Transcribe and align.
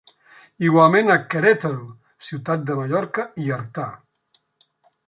Igualment 0.69 1.11
a 1.15 1.17
Querétaro, 1.33 1.85
Ciutat 2.29 2.65
de 2.71 2.79
Mallorca 2.81 3.29
i 3.47 3.55
Artà. 3.61 3.89